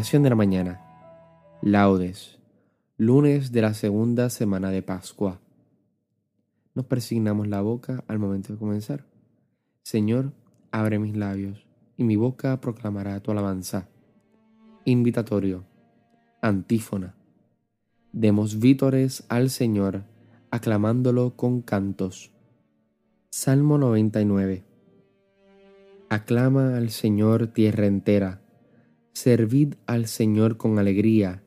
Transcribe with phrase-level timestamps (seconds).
[0.00, 0.80] De la mañana.
[1.60, 2.38] Laudes.
[2.96, 5.40] Lunes de la segunda semana de Pascua.
[6.74, 9.04] Nos persignamos la boca al momento de comenzar.
[9.82, 10.32] Señor,
[10.72, 11.66] abre mis labios
[11.98, 13.88] y mi boca proclamará tu alabanza.
[14.86, 15.64] Invitatorio.
[16.40, 17.14] Antífona.
[18.12, 20.04] Demos vítores al Señor,
[20.50, 22.32] aclamándolo con cantos.
[23.28, 24.64] Salmo 99.
[26.08, 28.39] Aclama al Señor tierra entera
[29.12, 31.42] Servid al Señor con alegría,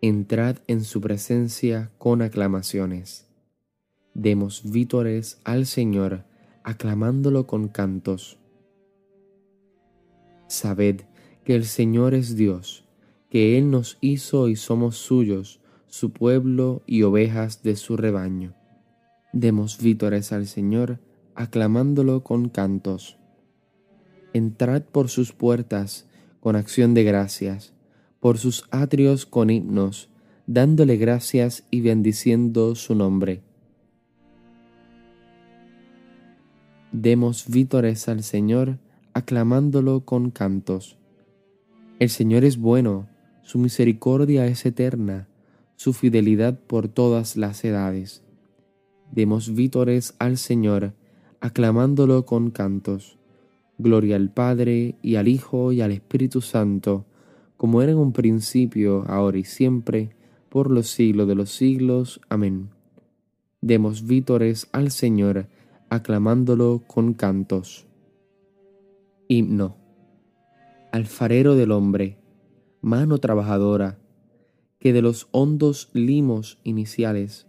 [0.00, 3.26] entrad en su presencia con aclamaciones.
[4.14, 6.24] Demos vítores al Señor,
[6.64, 8.38] aclamándolo con cantos.
[10.48, 11.02] Sabed
[11.44, 12.84] que el Señor es Dios,
[13.30, 18.54] que Él nos hizo y somos suyos, su pueblo y ovejas de su rebaño.
[19.32, 21.00] Demos vítores al Señor,
[21.34, 23.18] aclamándolo con cantos.
[24.32, 26.07] Entrad por sus puertas,
[26.40, 27.72] con acción de gracias,
[28.20, 30.08] por sus atrios con himnos,
[30.46, 33.42] dándole gracias y bendiciendo su nombre.
[36.92, 38.78] Demos vítores al Señor,
[39.12, 40.96] aclamándolo con cantos.
[41.98, 43.08] El Señor es bueno,
[43.42, 45.28] su misericordia es eterna,
[45.76, 48.22] su fidelidad por todas las edades.
[49.12, 50.94] Demos vítores al Señor,
[51.40, 53.17] aclamándolo con cantos.
[53.78, 57.06] Gloria al Padre, y al Hijo, y al Espíritu Santo,
[57.56, 60.10] como era en un principio, ahora y siempre,
[60.48, 62.20] por los siglos de los siglos.
[62.28, 62.70] Amén.
[63.60, 65.46] Demos vítores al Señor,
[65.90, 67.86] aclamándolo con cantos.
[69.28, 69.76] Himno.
[70.92, 72.18] Alfarero del hombre,
[72.80, 73.98] mano trabajadora,
[74.78, 77.48] que de los hondos limos iniciales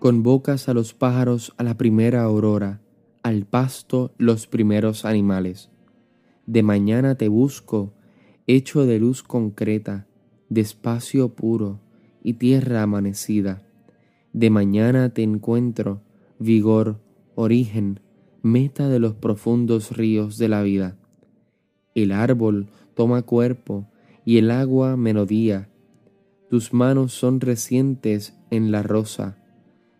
[0.00, 2.80] convocas a los pájaros a la primera aurora,
[3.22, 5.70] al pasto los primeros animales.
[6.46, 7.92] De mañana te busco,
[8.46, 10.06] hecho de luz concreta,
[10.48, 11.80] de espacio puro
[12.22, 13.62] y tierra amanecida.
[14.32, 16.02] De mañana te encuentro,
[16.38, 17.00] vigor,
[17.34, 18.00] origen,
[18.42, 20.96] meta de los profundos ríos de la vida.
[21.94, 23.86] El árbol toma cuerpo
[24.24, 25.68] y el agua melodía.
[26.48, 29.36] Tus manos son recientes en la rosa.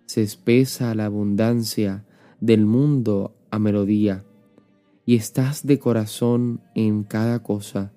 [0.06, 2.04] Se espesa la abundancia
[2.40, 4.24] del mundo a melodía,
[5.06, 7.92] y estás de corazón en cada cosa.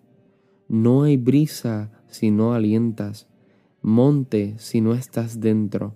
[0.68, 3.28] No hay brisa si no alientas,
[3.82, 5.96] monte si no estás dentro,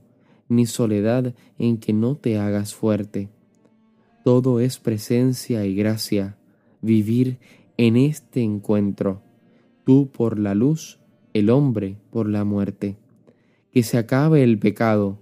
[0.50, 3.30] ni soledad en que no te hagas fuerte.
[4.24, 6.38] Todo es presencia y gracia,
[6.82, 7.40] vivir
[7.78, 9.22] en este encuentro,
[9.86, 11.00] tú por la luz,
[11.34, 12.98] el hombre por la muerte.
[13.72, 15.20] Que se acabe el pecado.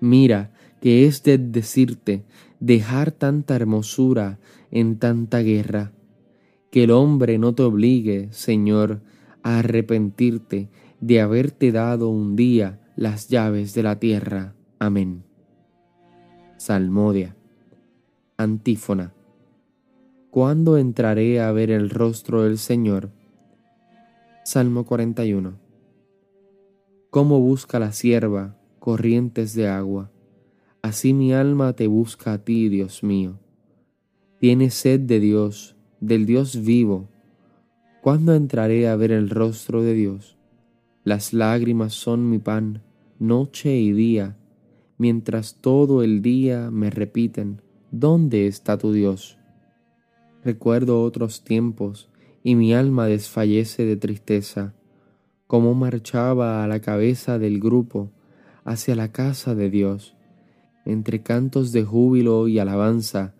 [0.00, 2.24] Mira, que es de decirte,
[2.60, 4.38] dejar tanta hermosura
[4.70, 5.92] en tanta guerra.
[6.70, 9.00] Que el hombre no te obligue, Señor,
[9.42, 10.68] a arrepentirte
[11.00, 14.54] de haberte dado un día las llaves de la tierra.
[14.78, 15.22] Amén.
[16.56, 17.36] Salmodia.
[18.36, 19.12] Antífona.
[20.30, 23.10] ¿Cuándo entraré a ver el rostro del Señor?
[24.44, 25.54] Salmo 41.
[27.10, 30.10] ¿Cómo busca la sierva corrientes de agua?
[30.82, 33.40] Así mi alma te busca a ti, Dios mío.
[34.38, 37.08] Tienes sed de Dios, del Dios vivo.
[38.00, 40.36] ¿Cuándo entraré a ver el rostro de Dios?
[41.02, 42.82] Las lágrimas son mi pan,
[43.18, 44.36] noche y día,
[44.98, 47.60] mientras todo el día me repiten,
[47.90, 49.36] ¿dónde está tu Dios?
[50.44, 52.08] Recuerdo otros tiempos
[52.44, 54.74] y mi alma desfallece de tristeza,
[55.48, 58.12] como marchaba a la cabeza del grupo
[58.64, 60.14] hacia la casa de Dios
[60.88, 63.34] entre cantos de júbilo y alabanza,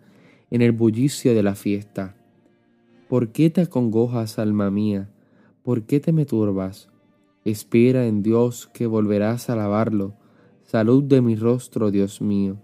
[0.51, 2.15] en el bullicio de la fiesta.
[3.07, 5.09] ¿Por qué te acongojas, alma mía?
[5.63, 6.89] ¿Por qué te me turbas?
[7.43, 10.13] Espera en Dios que volverás a alabarlo.
[10.63, 12.57] Salud de mi rostro, Dios mío.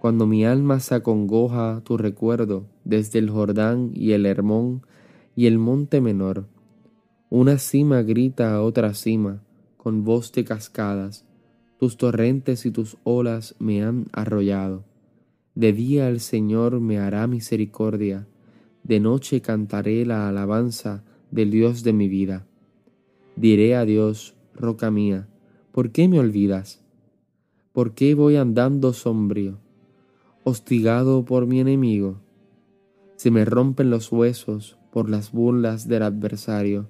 [0.00, 4.82] Cuando mi alma se acongoja tu recuerdo desde el Jordán y el Hermón
[5.36, 6.48] y el monte menor,
[7.30, 9.44] una cima grita a otra cima
[9.76, 11.24] con voz de cascadas
[11.78, 14.84] tus torrentes y tus olas me han arrollado.
[15.54, 18.26] De día el Señor me hará misericordia,
[18.84, 22.46] de noche cantaré la alabanza del Dios de mi vida.
[23.36, 25.28] Diré a Dios, roca mía,
[25.72, 26.82] ¿por qué me olvidas?
[27.72, 29.58] ¿Por qué voy andando sombrío,
[30.44, 32.20] hostigado por mi enemigo?
[33.16, 36.88] Se me rompen los huesos por las burlas del adversario.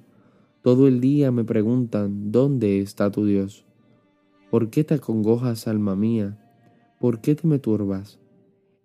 [0.62, 3.64] Todo el día me preguntan, ¿dónde está tu Dios?
[4.50, 6.38] ¿Por qué te acongojas, alma mía?
[7.00, 8.20] ¿Por qué te me turbas?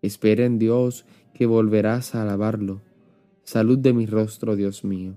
[0.02, 2.81] Espera en Dios que volverás a alabarlo.
[3.44, 5.16] Salud de mi rostro, Dios mío.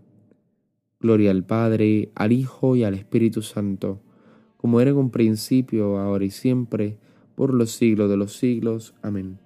[1.01, 4.01] Gloria al Padre, al Hijo y al Espíritu Santo,
[4.59, 6.99] como era en un principio, ahora y siempre,
[7.35, 8.95] por los siglos de los siglos.
[9.03, 9.39] Amén.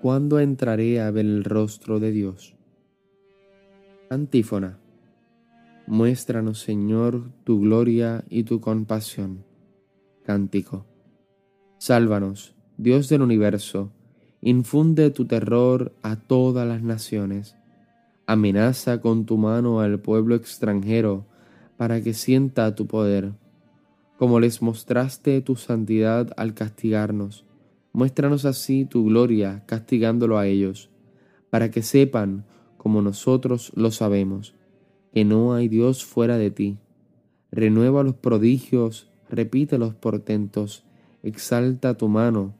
[0.00, 2.54] ¿Cuándo entraré a ver el rostro de Dios?
[4.10, 4.78] Antífona.
[5.86, 9.44] Muéstranos, Señor, tu gloria y tu compasión.
[10.24, 10.86] Cántico.
[11.78, 13.92] Sálvanos, Dios del universo,
[14.40, 17.56] infunde tu terror a todas las naciones
[18.26, 21.26] Amenaza con tu mano al pueblo extranjero
[21.76, 23.32] para que sienta tu poder.
[24.18, 27.44] Como les mostraste tu santidad al castigarnos,
[27.92, 30.88] muéstranos así tu gloria castigándolo a ellos,
[31.50, 32.46] para que sepan,
[32.78, 34.54] como nosotros lo sabemos,
[35.14, 36.76] que no hay Dios fuera de ti.
[37.52, 40.82] Renueva los prodigios, repite los portentos,
[41.22, 42.56] exalta tu mano,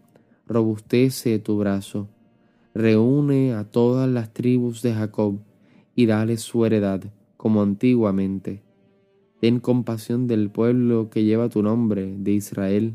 [0.47, 2.06] robustece tu brazo,
[2.73, 5.41] reúne a todas las tribus de Jacob,
[5.97, 7.03] y dale su heredad,
[7.37, 8.62] como antiguamente.
[9.41, 12.95] Ten compasión del pueblo que lleva tu nombre, de Israel,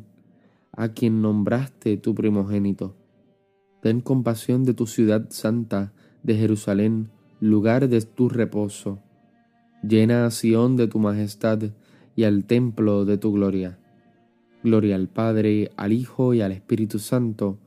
[0.71, 2.95] a quien nombraste tu primogénito.
[3.81, 5.91] Ten compasión de tu ciudad santa,
[6.23, 7.09] de Jerusalén,
[7.41, 9.00] lugar de tu reposo.
[9.81, 11.61] Llena a Sión de tu majestad
[12.15, 13.79] y al templo de tu gloria.
[14.63, 17.59] Gloria al Padre, al Hijo y al Espíritu Santo,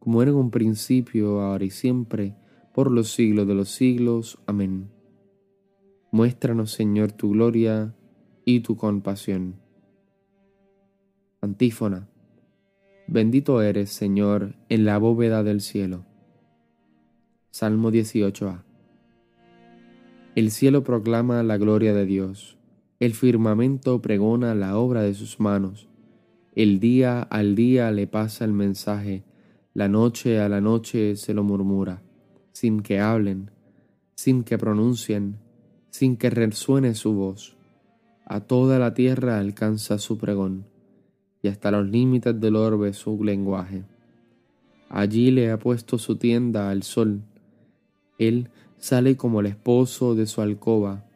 [0.00, 2.34] como era en un principio, ahora y siempre,
[2.74, 4.38] por los siglos de los siglos.
[4.46, 4.90] Amén.
[6.10, 7.94] Muéstranos, Señor, tu gloria
[8.44, 9.60] y tu compasión.
[11.40, 12.08] Antífona.
[13.06, 16.04] Bendito eres, Señor, en la bóveda del cielo.
[17.50, 18.69] Salmo 18a.
[20.34, 22.56] El cielo proclama la gloria de Dios,
[22.98, 25.88] el firmamento pregona la obra de sus manos,
[26.54, 29.24] el día al día le pasa el mensaje,
[29.74, 32.02] la noche a la noche se lo murmura
[32.60, 33.50] sin que hablen,
[34.14, 35.36] sin que pronuncien,
[35.88, 37.56] sin que resuene su voz.
[38.26, 40.66] A toda la tierra alcanza su pregón,
[41.42, 43.84] y hasta los límites del orbe su lenguaje.
[44.90, 47.22] Allí le ha puesto su tienda al sol.
[48.18, 48.50] Él
[48.80, 51.06] sale como el esposo de su alcoba,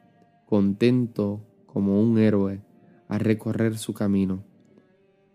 [0.47, 2.61] contento como un héroe
[3.09, 4.45] a recorrer su camino.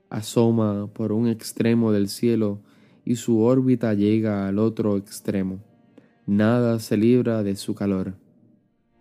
[0.09, 2.61] Asoma por un extremo del cielo
[3.03, 5.59] y su órbita llega al otro extremo
[6.29, 8.13] nada se libra de su calor.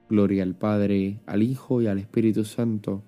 [0.08, 3.02] Gloria al Padre, al Hijo y al Espíritu Santo,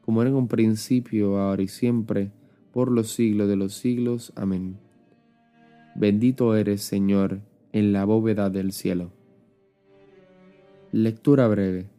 [0.00, 2.30] como era en un principio, ahora y siempre,
[2.72, 4.32] por los siglos de los siglos.
[4.36, 4.78] Amén.
[5.96, 7.40] Bendito eres, Señor,
[7.72, 9.10] en la bóveda del cielo.
[10.96, 11.90] Lectura breve.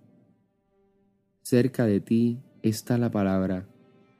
[1.41, 3.67] Cerca de ti está la palabra,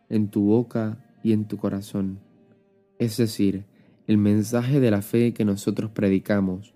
[0.10, 2.20] en tu boca y en tu corazón,
[3.00, 3.64] es decir,
[4.06, 6.74] el mensaje de la fe que nosotros predicamos.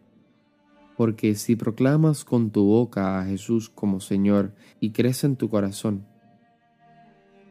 [0.95, 6.05] Porque si proclamas con tu boca a Jesús como Señor y crees en tu corazón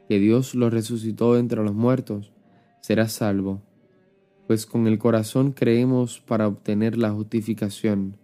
[0.08, 2.32] que Dios lo resucitó entre los muertos,
[2.80, 3.60] serás salvo,
[4.46, 8.16] pues con el corazón creemos para obtener la justificación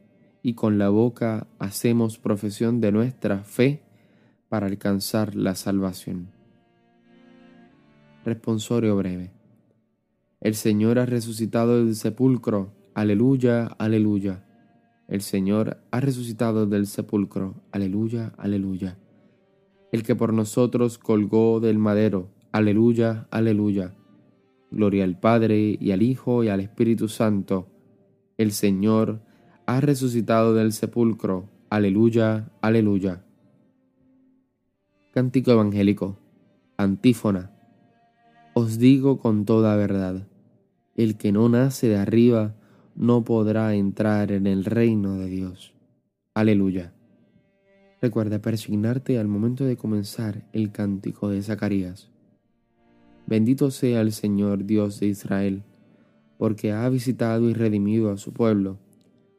[0.45, 3.83] y con la boca hacemos profesión de nuestra fe
[4.51, 6.29] para alcanzar la salvación.
[8.27, 9.33] Responsorio breve.
[10.43, 12.75] El Señor ha resucitado del sepulcro.
[12.93, 14.45] Aleluya, aleluya.
[15.09, 17.55] El Señor ha resucitado del sepulcro.
[17.73, 18.99] Aleluya, aleluya.
[19.93, 22.29] El que por nosotros colgó del madero.
[22.53, 23.95] Aleluya, aleluya.
[24.71, 27.67] Gloria al Padre y al Hijo y al Espíritu Santo.
[28.37, 29.23] El Señor
[29.67, 31.49] ha resucitado del sepulcro.
[31.71, 33.25] Aleluya, aleluya.
[35.13, 36.19] Cántico Evangélico.
[36.77, 37.51] Antífona.
[38.53, 40.27] Os digo con toda verdad,
[40.97, 42.55] el que no nace de arriba,
[42.95, 45.75] no podrá entrar en el reino de Dios.
[46.35, 46.93] Aleluya.
[48.03, 52.11] Recuerda persignarte al momento de comenzar el cántico de Zacarías.
[53.27, 55.63] Bendito sea el Señor Dios de Israel,
[56.37, 58.79] porque ha visitado y redimido a su pueblo,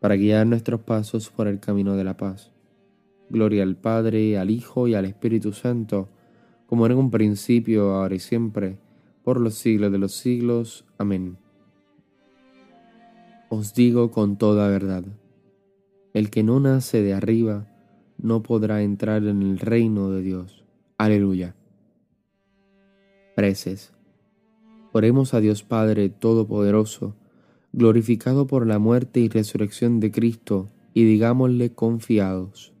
[0.00, 2.52] para guiar nuestros pasos por el camino de la paz.
[3.30, 6.08] Gloria al Padre, al Hijo y al Espíritu Santo,
[6.66, 8.78] como era en un principio, ahora y siempre,
[9.22, 10.84] por los siglos de los siglos.
[10.98, 11.36] Amén.
[13.50, 15.04] Os digo con toda verdad,
[16.14, 17.66] el que no nace de arriba
[18.18, 20.64] no podrá entrar en el reino de Dios.
[20.98, 21.54] Aleluya.
[23.36, 23.92] Preces.
[24.92, 27.14] Oremos a Dios Padre Todopoderoso,
[27.72, 32.72] glorificado por la muerte y resurrección de Cristo, y digámosle confiados.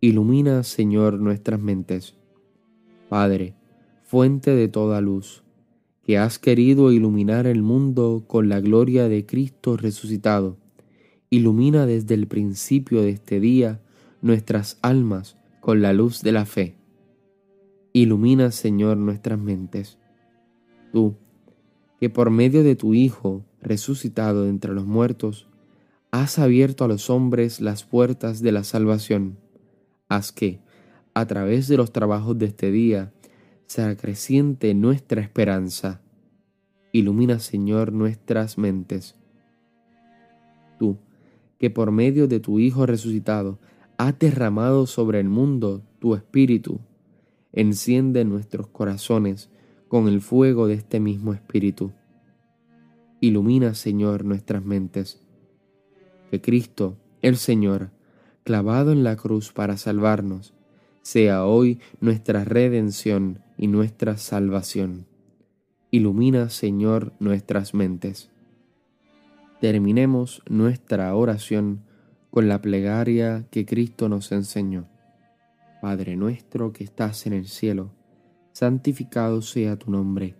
[0.00, 2.14] Ilumina, Señor, nuestras mentes.
[3.08, 3.54] Padre,
[4.02, 5.42] fuente de toda luz,
[6.02, 10.58] que has querido iluminar el mundo con la gloria de Cristo resucitado,
[11.30, 13.80] ilumina desde el principio de este día
[14.20, 16.76] nuestras almas con la luz de la fe.
[17.92, 19.98] Ilumina, Señor, nuestras mentes.
[20.92, 21.14] Tú,
[22.02, 25.46] que por medio de tu Hijo, resucitado entre los muertos,
[26.10, 29.38] has abierto a los hombres las puertas de la salvación
[30.08, 30.58] haz que,
[31.14, 33.12] a través de los trabajos de este día,
[33.66, 36.00] se acreciente nuestra esperanza.
[36.90, 39.14] Ilumina, Señor, nuestras mentes.
[40.80, 40.98] Tú,
[41.56, 43.60] que por medio de tu Hijo resucitado
[43.96, 46.80] has derramado sobre el mundo tu Espíritu,
[47.52, 49.52] enciende nuestros corazones
[49.92, 51.92] con el fuego de este mismo Espíritu.
[53.20, 55.20] Ilumina, Señor, nuestras mentes.
[56.30, 57.90] Que Cristo, el Señor,
[58.42, 60.54] clavado en la cruz para salvarnos,
[61.02, 65.04] sea hoy nuestra redención y nuestra salvación.
[65.90, 68.30] Ilumina, Señor, nuestras mentes.
[69.60, 71.82] Terminemos nuestra oración
[72.30, 74.86] con la plegaria que Cristo nos enseñó.
[75.82, 77.90] Padre nuestro que estás en el cielo,
[78.62, 80.36] santificado sea tu nombre,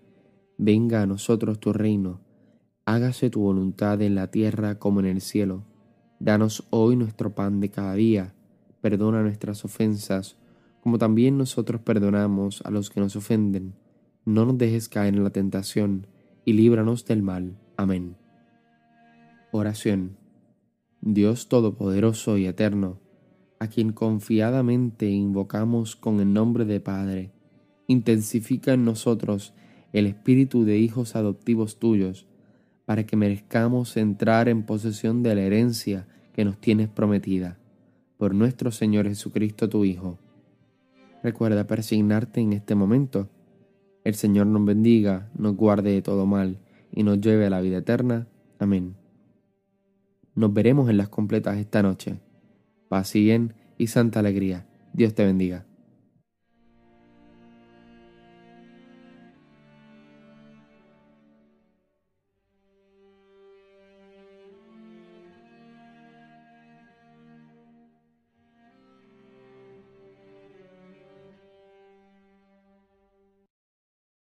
[0.56, 2.20] venga a nosotros tu reino,
[2.84, 5.64] hágase tu voluntad en la tierra como en el cielo.
[6.20, 8.32] Danos hoy nuestro pan de cada día.
[8.80, 10.36] Perdona nuestras ofensas,
[10.84, 13.74] como también nosotros perdonamos a los que nos ofenden.
[14.24, 16.06] No nos dejes caer en la tentación,
[16.44, 17.58] y líbranos del mal.
[17.76, 18.14] Amén.
[19.50, 20.16] Oración.
[21.00, 23.00] Dios Todopoderoso y Eterno,
[23.58, 27.32] a quien confiadamente invocamos con el nombre de Padre,
[27.92, 29.54] intensifica en nosotros
[29.92, 32.26] el espíritu de hijos adoptivos tuyos,
[32.84, 37.58] para que merezcamos entrar en posesión de la herencia que nos tienes prometida,
[38.16, 40.18] por nuestro Señor Jesucristo tu Hijo.
[41.22, 43.28] Recuerda persignarte en este momento.
[44.04, 46.58] El Señor nos bendiga, nos guarde de todo mal
[46.90, 48.26] y nos lleve a la vida eterna.
[48.58, 48.96] Amén.
[50.34, 52.18] Nos veremos en las completas esta noche.
[52.88, 54.66] Paz y bien y santa alegría.
[54.92, 55.66] Dios te bendiga.